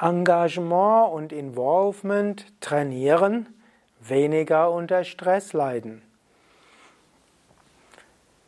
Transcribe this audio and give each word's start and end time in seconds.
Engagement 0.00 1.12
und 1.12 1.30
Involvement 1.30 2.46
trainieren, 2.60 3.48
weniger 4.00 4.70
unter 4.70 5.04
Stress 5.04 5.52
leiden. 5.52 6.00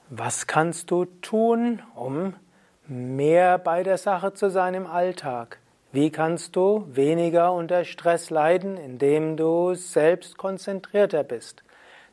Was 0.09 0.47
kannst 0.47 0.91
du 0.91 1.05
tun, 1.05 1.83
um 1.95 2.33
mehr 2.87 3.59
bei 3.59 3.83
der 3.83 3.99
Sache 3.99 4.33
zu 4.33 4.51
sein 4.51 4.73
im 4.73 4.87
Alltag? 4.87 5.59
Wie 5.93 6.11
kannst 6.11 6.57
du 6.57 6.87
weniger 6.91 7.53
unter 7.53 7.85
Stress 7.85 8.31
leiden, 8.31 8.79
indem 8.79 9.37
du 9.37 9.75
selbst 9.75 10.39
konzentrierter 10.39 11.23
bist? 11.23 11.63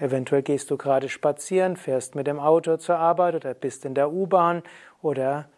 eventuell 0.00 0.42
gehst 0.42 0.70
du 0.70 0.76
gerade 0.76 1.08
spazieren, 1.08 1.76
fährst 1.76 2.14
mit 2.14 2.26
dem 2.26 2.38
Auto 2.38 2.76
zur 2.76 2.96
Arbeit 2.96 3.34
oder 3.34 3.54
bist 3.54 3.84
in 3.84 3.94
der 3.94 4.12
U-Bahn 4.12 4.62
oder 5.00 5.48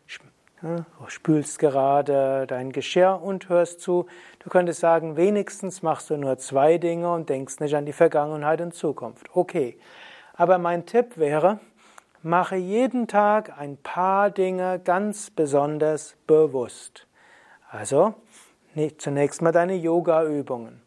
spülst 1.06 1.58
gerade 1.58 2.46
dein 2.46 2.70
Geschirr 2.70 3.20
und 3.22 3.48
hörst 3.48 3.80
zu. 3.80 4.06
Du 4.40 4.50
könntest 4.50 4.80
sagen, 4.80 5.16
wenigstens 5.16 5.82
machst 5.82 6.10
du 6.10 6.16
nur 6.16 6.38
zwei 6.38 6.76
Dinge 6.76 7.12
und 7.12 7.30
denkst 7.30 7.60
nicht 7.60 7.74
an 7.74 7.86
die 7.86 7.94
Vergangenheit 7.94 8.60
und 8.60 8.74
Zukunft. 8.74 9.34
Okay. 9.34 9.78
Aber 10.34 10.58
mein 10.58 10.86
Tipp 10.86 11.16
wäre, 11.16 11.60
mache 12.22 12.56
jeden 12.56 13.08
Tag 13.08 13.58
ein 13.58 13.78
paar 13.78 14.30
Dinge 14.30 14.78
ganz 14.78 15.30
besonders 15.30 16.16
bewusst. 16.26 17.06
Also, 17.70 18.14
zunächst 18.98 19.42
mal 19.42 19.52
deine 19.52 19.74
Yoga-Übungen. 19.74 20.80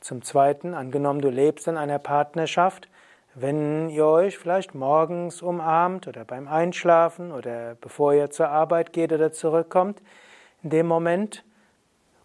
Zum 0.00 0.22
Zweiten, 0.22 0.74
angenommen, 0.74 1.20
du 1.20 1.30
lebst 1.30 1.68
in 1.68 1.76
einer 1.76 1.98
Partnerschaft, 1.98 2.88
wenn 3.34 3.88
ihr 3.90 4.06
euch 4.06 4.38
vielleicht 4.38 4.74
morgens 4.74 5.40
umarmt 5.40 6.08
oder 6.08 6.24
beim 6.24 6.48
Einschlafen 6.48 7.32
oder 7.32 7.76
bevor 7.80 8.12
ihr 8.12 8.30
zur 8.30 8.48
Arbeit 8.48 8.92
geht 8.92 9.12
oder 9.12 9.32
zurückkommt, 9.32 10.02
in 10.62 10.70
dem 10.70 10.86
Moment 10.86 11.44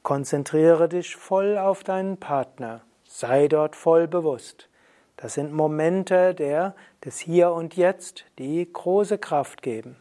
konzentriere 0.04 0.90
dich 0.90 1.16
voll 1.16 1.58
auf 1.58 1.84
deinen 1.84 2.18
Partner. 2.18 2.82
Sei 3.08 3.48
dort 3.48 3.76
voll 3.76 4.08
bewusst. 4.08 4.70
Das 5.16 5.36
sind 5.36 5.54
Momente 5.54 6.34
der, 6.34 6.76
des 7.06 7.20
Hier 7.20 7.52
und 7.52 7.78
Jetzt, 7.78 8.26
die 8.38 8.68
große 8.72 9.18
Kraft 9.18 9.62
geben. 9.62 9.96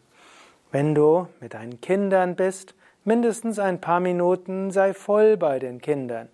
Wenn 0.72 0.94
du 0.94 1.28
mit 1.40 1.54
deinen 1.54 1.80
Kindern 1.80 2.34
bist, 2.34 2.74
Mindestens 3.06 3.58
ein 3.58 3.82
paar 3.82 4.00
Minuten 4.00 4.70
sei 4.70 4.94
voll 4.94 5.36
bei 5.36 5.58
den 5.58 5.82
Kindern. 5.82 6.30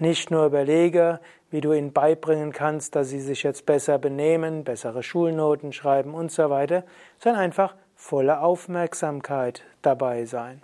Nicht 0.00 0.32
nur 0.32 0.46
überlege, 0.46 1.20
wie 1.52 1.60
du 1.60 1.72
ihnen 1.72 1.92
beibringen 1.92 2.52
kannst, 2.52 2.96
dass 2.96 3.08
sie 3.08 3.20
sich 3.20 3.44
jetzt 3.44 3.66
besser 3.66 3.98
benehmen, 3.98 4.64
bessere 4.64 5.04
Schulnoten 5.04 5.72
schreiben 5.72 6.14
und 6.14 6.32
so 6.32 6.50
weiter, 6.50 6.82
sondern 7.18 7.42
einfach 7.42 7.76
volle 7.94 8.40
Aufmerksamkeit 8.40 9.62
dabei 9.80 10.24
sein. 10.24 10.60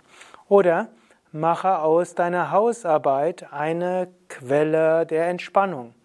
Oder 0.49 0.89
mache 1.31 1.79
aus 1.79 2.15
deiner 2.15 2.51
Hausarbeit 2.51 3.53
eine 3.53 4.09
Quelle 4.27 5.05
der 5.05 5.29
Entspannung. 5.29 5.95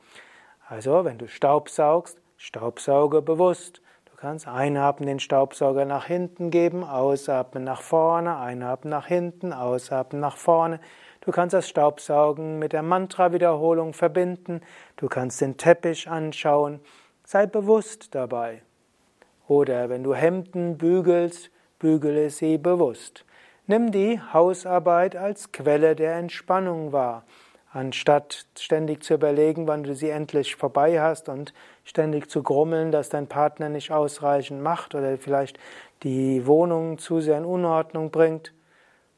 Also, 0.69 1.05
wenn 1.05 1.19
du 1.19 1.27
Staubsaugst, 1.27 2.21
staubsauge 2.37 3.21
bewusst 3.21 3.83
kannst 4.21 4.47
einatmen, 4.47 5.07
den 5.07 5.19
Staubsauger 5.19 5.87
nach 5.87 6.05
hinten 6.05 6.51
geben, 6.51 6.85
ausatmen 6.85 7.65
nach 7.65 7.81
vorne, 7.81 8.37
einatmen 8.37 8.91
nach 8.91 9.07
hinten, 9.07 9.55
ausatmen 9.55 10.21
nach 10.21 10.37
vorne. 10.37 10.79
Du 11.23 11.31
kannst 11.31 11.55
das 11.55 11.67
Staubsaugen 11.67 12.59
mit 12.59 12.75
der 12.75 12.83
Mantra-Wiederholung 12.83 13.95
verbinden. 13.95 14.61
Du 14.97 15.09
kannst 15.09 15.41
den 15.41 15.57
Teppich 15.57 16.07
anschauen. 16.07 16.81
Sei 17.25 17.47
bewusst 17.47 18.15
dabei. 18.15 18.63
Oder 19.49 19.89
wenn 19.89 20.05
du 20.05 20.15
Hemden 20.15 20.77
bügelst, 20.77 21.51
bügele 21.79 22.29
sie 22.29 22.59
bewusst. 22.59 23.25
Nimm 23.67 23.91
die 23.91 24.21
Hausarbeit 24.21 25.17
als 25.17 25.51
Quelle 25.51 25.97
der 25.97 26.17
Entspannung 26.17 26.93
wahr 26.93 27.25
anstatt 27.73 28.47
ständig 28.59 29.03
zu 29.03 29.15
überlegen, 29.15 29.67
wann 29.67 29.85
du 29.85 29.95
sie 29.95 30.11
endlich 30.11 30.57
vorbei 30.57 31.01
hast 31.01 31.29
und 31.29 31.55
ständig 31.91 32.31
zu 32.31 32.43
grummeln, 32.43 32.93
dass 32.93 33.09
dein 33.09 33.27
Partner 33.27 33.69
nicht 33.69 33.91
ausreichend 33.91 34.63
macht 34.63 34.95
oder 34.95 35.19
vielleicht 35.19 35.59
die 36.05 36.47
Wohnung 36.47 36.99
zu 36.99 37.21
sehr 37.21 37.37
in 37.37 37.45
Unordnung 37.45 38.11
bringt. 38.13 38.55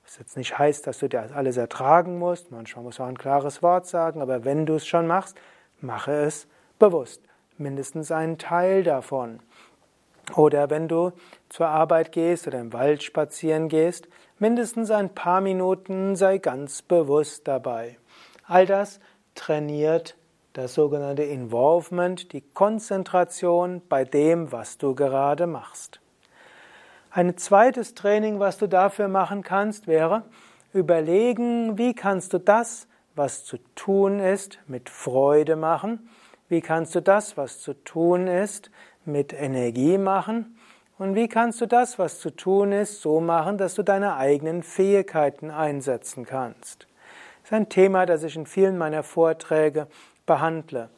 Was 0.04 0.18
jetzt 0.18 0.38
nicht 0.38 0.58
heißt, 0.58 0.86
dass 0.86 0.98
du 0.98 1.08
dir 1.08 1.36
alles 1.36 1.58
ertragen 1.58 2.18
musst. 2.18 2.50
Manchmal 2.50 2.82
muss 2.82 2.98
man 2.98 3.10
ein 3.10 3.18
klares 3.18 3.62
Wort 3.62 3.86
sagen, 3.86 4.22
aber 4.22 4.44
wenn 4.44 4.64
du 4.64 4.74
es 4.76 4.86
schon 4.86 5.06
machst, 5.06 5.36
mache 5.80 6.12
es 6.12 6.48
bewusst. 6.78 7.22
Mindestens 7.58 8.10
einen 8.10 8.38
Teil 8.38 8.82
davon. 8.82 9.40
Oder 10.34 10.70
wenn 10.70 10.88
du 10.88 11.12
zur 11.50 11.68
Arbeit 11.68 12.10
gehst 12.10 12.46
oder 12.46 12.58
im 12.58 12.72
Wald 12.72 13.02
spazieren 13.02 13.68
gehst, 13.68 14.08
mindestens 14.38 14.90
ein 14.90 15.14
paar 15.14 15.42
Minuten 15.42 16.16
sei 16.16 16.38
ganz 16.38 16.80
bewusst 16.80 17.46
dabei. 17.46 17.98
All 18.46 18.64
das 18.64 18.98
trainiert 19.34 20.16
das 20.52 20.74
sogenannte 20.74 21.22
Involvement, 21.22 22.32
die 22.32 22.42
Konzentration 22.42 23.82
bei 23.88 24.04
dem, 24.04 24.52
was 24.52 24.78
du 24.78 24.94
gerade 24.94 25.46
machst. 25.46 26.00
Ein 27.10 27.36
zweites 27.36 27.94
Training, 27.94 28.38
was 28.38 28.58
du 28.58 28.66
dafür 28.66 29.08
machen 29.08 29.42
kannst, 29.42 29.86
wäre 29.86 30.24
überlegen, 30.72 31.76
wie 31.78 31.94
kannst 31.94 32.32
du 32.32 32.38
das, 32.38 32.86
was 33.14 33.44
zu 33.44 33.58
tun 33.74 34.18
ist, 34.18 34.58
mit 34.66 34.88
Freude 34.88 35.56
machen, 35.56 36.08
wie 36.48 36.60
kannst 36.60 36.94
du 36.94 37.00
das, 37.00 37.36
was 37.36 37.60
zu 37.60 37.74
tun 37.74 38.26
ist, 38.26 38.70
mit 39.04 39.32
Energie 39.32 39.98
machen 39.98 40.56
Und 40.98 41.14
wie 41.14 41.26
kannst 41.26 41.60
du 41.60 41.66
das, 41.66 41.98
was 41.98 42.20
zu 42.20 42.30
tun 42.30 42.72
ist, 42.72 43.00
so 43.00 43.20
machen, 43.20 43.58
dass 43.58 43.74
du 43.74 43.82
deine 43.82 44.16
eigenen 44.16 44.62
Fähigkeiten 44.62 45.50
einsetzen 45.50 46.24
kannst? 46.24 46.86
Das 47.42 47.50
ist 47.50 47.52
ein 47.52 47.68
Thema, 47.68 48.06
das 48.06 48.22
ich 48.22 48.36
in 48.36 48.46
vielen 48.46 48.78
meiner 48.78 49.02
Vorträge 49.02 49.88
behandle. 50.32 50.88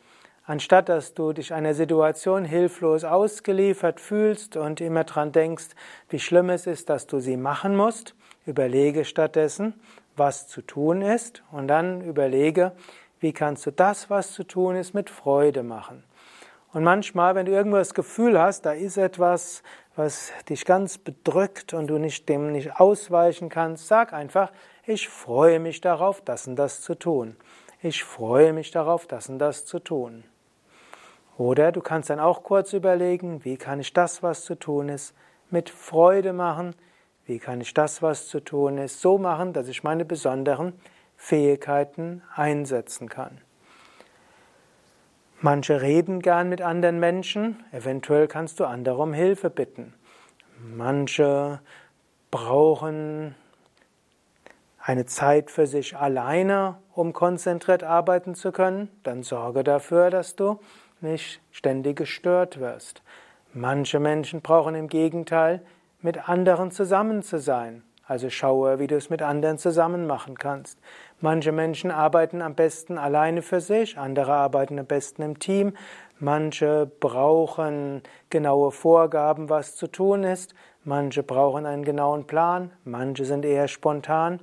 Anstatt 0.46 0.88
dass 0.88 1.14
du 1.14 1.32
dich 1.32 1.52
einer 1.52 1.74
Situation 1.74 2.44
hilflos 2.44 3.02
ausgeliefert 3.02 3.98
fühlst 3.98 4.56
und 4.56 4.80
immer 4.80 5.02
dran 5.02 5.32
denkst, 5.32 5.70
wie 6.08 6.20
schlimm 6.20 6.50
es 6.50 6.68
ist, 6.68 6.88
dass 6.88 7.08
du 7.08 7.18
sie 7.18 7.36
machen 7.36 7.74
musst, 7.76 8.14
überlege 8.46 9.04
stattdessen, 9.04 9.74
was 10.16 10.46
zu 10.46 10.62
tun 10.62 11.02
ist 11.02 11.42
und 11.50 11.66
dann 11.66 12.00
überlege, 12.02 12.72
wie 13.18 13.32
kannst 13.32 13.66
du 13.66 13.72
das, 13.72 14.08
was 14.08 14.32
zu 14.32 14.44
tun 14.44 14.76
ist, 14.76 14.94
mit 14.94 15.10
Freude 15.10 15.64
machen. 15.64 16.04
Und 16.72 16.84
manchmal, 16.84 17.34
wenn 17.34 17.46
du 17.46 17.52
irgendwo 17.52 17.78
das 17.78 17.94
Gefühl 17.94 18.38
hast, 18.38 18.66
da 18.66 18.72
ist 18.72 18.98
etwas, 18.98 19.64
was 19.96 20.30
dich 20.48 20.64
ganz 20.64 20.98
bedrückt 20.98 21.74
und 21.74 21.88
du 21.88 21.98
nicht, 21.98 22.28
dem 22.28 22.52
nicht 22.52 22.78
ausweichen 22.78 23.48
kannst, 23.48 23.88
sag 23.88 24.12
einfach, 24.12 24.52
ich 24.86 25.08
freue 25.08 25.58
mich 25.58 25.80
darauf, 25.80 26.20
das 26.20 26.46
und 26.46 26.56
das 26.56 26.82
zu 26.82 26.94
tun. 26.94 27.36
Ich 27.84 28.02
freue 28.02 28.54
mich 28.54 28.70
darauf, 28.70 29.06
das 29.06 29.28
und 29.28 29.38
das 29.38 29.66
zu 29.66 29.78
tun. 29.78 30.24
Oder 31.36 31.70
du 31.70 31.82
kannst 31.82 32.08
dann 32.08 32.18
auch 32.18 32.42
kurz 32.42 32.72
überlegen, 32.72 33.44
wie 33.44 33.58
kann 33.58 33.78
ich 33.78 33.92
das, 33.92 34.22
was 34.22 34.46
zu 34.46 34.54
tun 34.54 34.88
ist, 34.88 35.14
mit 35.50 35.68
Freude 35.68 36.32
machen, 36.32 36.74
wie 37.26 37.38
kann 37.38 37.60
ich 37.60 37.74
das, 37.74 38.00
was 38.00 38.26
zu 38.28 38.40
tun 38.40 38.78
ist, 38.78 39.02
so 39.02 39.18
machen, 39.18 39.52
dass 39.52 39.68
ich 39.68 39.84
meine 39.84 40.06
besonderen 40.06 40.72
Fähigkeiten 41.18 42.22
einsetzen 42.34 43.10
kann. 43.10 43.42
Manche 45.42 45.82
reden 45.82 46.20
gern 46.22 46.48
mit 46.48 46.62
anderen 46.62 46.98
Menschen, 46.98 47.62
eventuell 47.70 48.28
kannst 48.28 48.60
du 48.60 48.64
andere 48.64 49.02
um 49.02 49.12
Hilfe 49.12 49.50
bitten. 49.50 49.92
Manche 50.58 51.60
brauchen 52.30 53.34
eine 54.80 55.04
Zeit 55.04 55.50
für 55.50 55.66
sich 55.66 55.98
alleine, 55.98 56.78
um 56.94 57.12
konzentriert 57.12 57.82
arbeiten 57.82 58.34
zu 58.34 58.52
können, 58.52 58.88
dann 59.02 59.22
sorge 59.22 59.64
dafür, 59.64 60.10
dass 60.10 60.36
du 60.36 60.60
nicht 61.00 61.40
ständig 61.50 61.96
gestört 61.96 62.60
wirst. 62.60 63.02
Manche 63.52 64.00
Menschen 64.00 64.40
brauchen 64.42 64.74
im 64.74 64.88
Gegenteil, 64.88 65.62
mit 66.00 66.28
anderen 66.28 66.70
zusammen 66.70 67.22
zu 67.22 67.38
sein. 67.38 67.82
Also 68.06 68.28
schaue, 68.28 68.78
wie 68.78 68.86
du 68.86 68.96
es 68.96 69.08
mit 69.08 69.22
anderen 69.22 69.56
zusammen 69.56 70.06
machen 70.06 70.36
kannst. 70.36 70.78
Manche 71.20 71.52
Menschen 71.52 71.90
arbeiten 71.90 72.42
am 72.42 72.54
besten 72.54 72.98
alleine 72.98 73.40
für 73.40 73.60
sich, 73.60 73.96
andere 73.96 74.34
arbeiten 74.34 74.78
am 74.78 74.84
besten 74.84 75.22
im 75.22 75.38
Team. 75.38 75.72
Manche 76.18 76.90
brauchen 77.00 78.02
genaue 78.28 78.72
Vorgaben, 78.72 79.48
was 79.48 79.76
zu 79.76 79.86
tun 79.86 80.22
ist. 80.22 80.54
Manche 80.84 81.22
brauchen 81.22 81.64
einen 81.64 81.84
genauen 81.84 82.26
Plan. 82.26 82.72
Manche 82.84 83.24
sind 83.24 83.44
eher 83.46 83.68
spontan. 83.68 84.40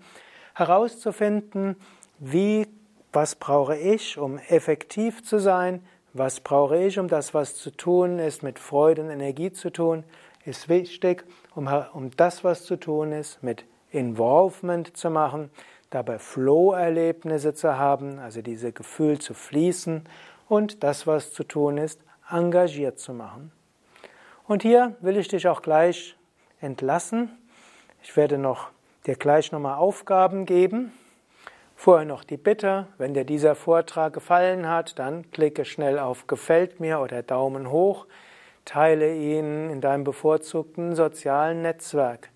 Herauszufinden, 0.55 1.75
wie, 2.21 2.67
was 3.11 3.35
brauche 3.35 3.75
ich, 3.75 4.17
um 4.17 4.37
effektiv 4.37 5.23
zu 5.23 5.39
sein, 5.39 5.83
was 6.13 6.39
brauche 6.39 6.77
ich, 6.77 6.99
um 6.99 7.07
das, 7.07 7.33
was 7.33 7.55
zu 7.55 7.71
tun 7.71 8.19
ist, 8.19 8.43
mit 8.43 8.59
Freude 8.59 9.01
und 9.01 9.09
Energie 9.09 9.51
zu 9.51 9.71
tun, 9.71 10.03
ist 10.45 10.69
wichtig, 10.69 11.25
um, 11.55 11.67
um 11.93 12.11
das, 12.11 12.43
was 12.43 12.63
zu 12.63 12.75
tun 12.77 13.11
ist, 13.11 13.41
mit 13.41 13.65
Involvement 13.89 14.95
zu 14.95 15.09
machen, 15.09 15.49
dabei 15.89 16.19
Flow-Erlebnisse 16.19 17.53
zu 17.55 17.77
haben, 17.77 18.19
also 18.19 18.41
diese 18.41 18.71
Gefühl 18.71 19.19
zu 19.19 19.33
fließen 19.33 20.03
und 20.47 20.83
das, 20.83 21.07
was 21.07 21.33
zu 21.33 21.43
tun 21.43 21.77
ist, 21.77 22.01
engagiert 22.29 22.99
zu 22.99 23.13
machen. 23.13 23.51
Und 24.47 24.61
hier 24.61 24.95
will 25.01 25.17
ich 25.17 25.27
dich 25.27 25.47
auch 25.47 25.61
gleich 25.61 26.15
entlassen. 26.59 27.31
Ich 28.03 28.15
werde 28.15 28.37
noch 28.37 28.69
dir 29.07 29.15
gleich 29.15 29.51
nochmal 29.51 29.77
Aufgaben 29.77 30.45
geben. 30.45 30.93
Vorher 31.83 32.05
noch 32.05 32.23
die 32.23 32.37
Bitte, 32.37 32.85
wenn 32.99 33.15
dir 33.15 33.25
dieser 33.25 33.55
Vortrag 33.55 34.13
gefallen 34.13 34.69
hat, 34.69 34.99
dann 34.99 35.31
klicke 35.31 35.65
schnell 35.65 35.97
auf 35.97 36.27
Gefällt 36.27 36.79
mir 36.79 36.99
oder 36.99 37.23
Daumen 37.23 37.71
hoch, 37.71 38.05
teile 38.65 39.15
ihn 39.15 39.71
in 39.71 39.81
deinem 39.81 40.03
bevorzugten 40.03 40.93
sozialen 40.93 41.63
Netzwerk. 41.63 42.29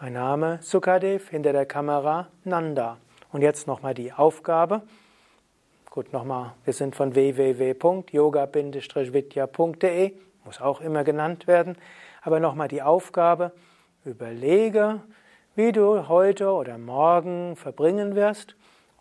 Mein 0.00 0.14
Name 0.14 0.58
Sukadev, 0.62 1.30
hinter 1.30 1.52
der 1.52 1.64
Kamera 1.64 2.26
Nanda. 2.42 2.96
Und 3.30 3.42
jetzt 3.42 3.68
nochmal 3.68 3.94
die 3.94 4.12
Aufgabe. 4.12 4.82
Gut, 5.90 6.12
nochmal, 6.12 6.54
wir 6.64 6.72
sind 6.72 6.96
von 6.96 7.14
www.yoga-vidya.de, 7.14 10.12
muss 10.44 10.60
auch 10.60 10.80
immer 10.80 11.04
genannt 11.04 11.46
werden. 11.46 11.76
Aber 12.22 12.40
nochmal 12.40 12.66
die 12.66 12.82
Aufgabe, 12.82 13.52
überlege, 14.04 15.02
wie 15.54 15.70
du 15.70 16.08
heute 16.08 16.50
oder 16.50 16.78
morgen 16.78 17.54
verbringen 17.54 18.16
wirst 18.16 18.56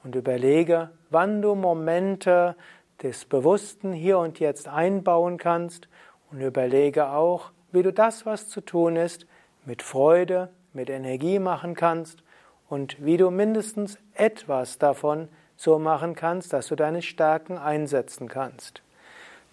und 0.07 0.15
überlege, 0.15 0.89
wann 1.09 1.41
du 1.41 1.53
Momente 1.53 2.55
des 3.03 3.25
Bewussten 3.25 3.91
hier 3.91 4.19
und 4.19 4.39
jetzt 4.39 4.69
einbauen 4.69 5.37
kannst 5.37 5.89
und 6.31 6.39
überlege 6.39 7.09
auch, 7.09 7.51
wie 7.73 7.83
du 7.83 7.91
das, 7.91 8.25
was 8.25 8.47
zu 8.47 8.61
tun 8.61 8.95
ist, 8.95 9.27
mit 9.65 9.81
Freude, 9.81 10.47
mit 10.71 10.89
Energie 10.89 11.39
machen 11.39 11.75
kannst 11.75 12.23
und 12.69 12.95
wie 13.03 13.17
du 13.17 13.31
mindestens 13.31 13.99
etwas 14.13 14.77
davon 14.77 15.27
so 15.57 15.77
machen 15.77 16.15
kannst, 16.15 16.53
dass 16.53 16.67
du 16.67 16.77
deine 16.77 17.01
Stärken 17.01 17.57
einsetzen 17.57 18.29
kannst. 18.29 18.83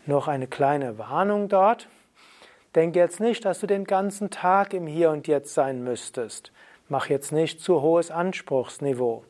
Noch 0.07 0.29
eine 0.29 0.47
kleine 0.47 0.99
Warnung 0.99 1.49
dort. 1.49 1.89
Denke 2.77 3.01
jetzt 3.01 3.19
nicht, 3.19 3.45
dass 3.45 3.59
du 3.59 3.67
den 3.67 3.87
ganzen 3.87 4.31
Tag 4.31 4.73
im 4.73 4.87
Hier 4.87 5.11
und 5.11 5.27
Jetzt 5.27 5.53
sein 5.53 5.83
müsstest. 5.83 6.53
Mach 6.89 7.09
jetzt 7.09 7.33
nicht 7.33 7.61
zu 7.61 7.81
hohes 7.81 8.11
Anspruchsniveau 8.11 9.25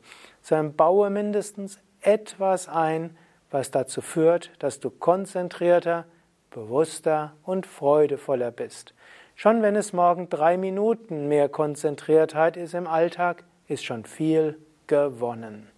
sondern 0.45 0.77
baue 0.77 1.09
mindestens 1.09 1.81
etwas 2.03 2.69
ein, 2.69 3.17
was 3.51 3.71
dazu 3.71 4.03
führt, 4.03 4.51
dass 4.59 4.79
du 4.79 4.91
konzentrierter, 4.91 6.05
bewusster 6.51 7.33
und 7.43 7.67
freudevoller 7.67 8.51
bist. 8.51 8.95
Schon 9.37 9.63
wenn 9.63 9.75
es 9.75 9.93
morgen 9.95 10.29
drei 10.29 10.59
Minuten 10.59 11.29
mehr 11.29 11.49
Konzentriertheit 11.49 12.57
ist 12.59 12.75
im 12.75 12.87
Alltag, 12.87 13.43
ist 13.67 13.85
schon 13.85 14.05
viel 14.05 14.59
gewonnen. 14.87 15.71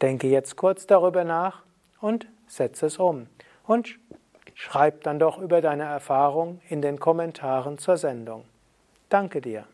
Denke 0.00 0.28
jetzt 0.28 0.56
kurz 0.56 0.86
darüber 0.86 1.24
nach 1.24 1.64
und 2.00 2.28
setze 2.46 2.86
es 2.86 2.98
um. 2.98 3.26
Und 3.66 3.98
schreib 4.54 5.02
dann 5.02 5.18
doch 5.18 5.38
über 5.38 5.60
deine 5.60 5.84
Erfahrung 5.84 6.60
in 6.68 6.80
den 6.80 7.00
Kommentaren 7.00 7.76
zur 7.78 7.96
Sendung. 7.96 8.44
Danke 9.08 9.40
dir. 9.40 9.66